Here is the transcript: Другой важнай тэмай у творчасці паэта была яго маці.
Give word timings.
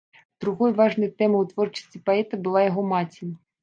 Другой 0.45 0.71
важнай 0.79 1.13
тэмай 1.23 1.43
у 1.47 1.51
творчасці 1.53 2.05
паэта 2.11 2.45
была 2.45 2.69
яго 2.69 2.91
маці. 2.95 3.35